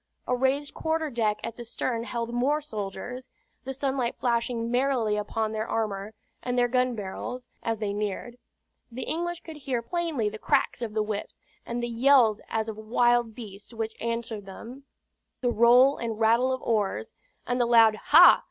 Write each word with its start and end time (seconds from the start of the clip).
A 0.27 0.35
raised 0.35 0.73
quarter 0.73 1.11
deck 1.11 1.37
at 1.43 1.57
the 1.57 1.63
stern 1.63 2.05
held 2.05 2.33
more 2.33 2.59
soldiers, 2.59 3.29
the 3.65 3.71
sunlight 3.75 4.15
flashing 4.19 4.71
merrily 4.71 5.15
upon 5.15 5.51
their 5.51 5.67
armor 5.67 6.15
and 6.41 6.57
their 6.57 6.67
gun 6.67 6.95
barrels; 6.95 7.47
as 7.61 7.77
they 7.77 7.93
neared, 7.93 8.39
the 8.91 9.03
English 9.03 9.41
could 9.41 9.57
hear 9.57 9.83
plainly 9.83 10.27
the 10.27 10.39
cracks 10.39 10.81
of 10.81 10.95
the 10.95 11.03
whips, 11.03 11.39
and 11.67 11.83
the 11.83 11.87
yells 11.87 12.41
as 12.49 12.67
of 12.67 12.77
wild 12.77 13.35
beasts 13.35 13.75
which 13.75 13.95
answered 14.01 14.47
them; 14.47 14.85
the 15.41 15.51
roll 15.51 15.97
and 15.97 16.19
rattle 16.19 16.51
of 16.51 16.63
oars, 16.63 17.13
and 17.45 17.61
the 17.61 17.67
loud 17.67 17.93
"Ha!" 17.95 18.39